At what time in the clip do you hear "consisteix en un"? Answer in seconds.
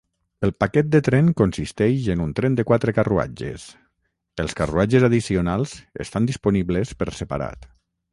1.41-2.31